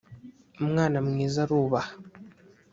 [0.61, 1.93] umwana mwiza arubaha.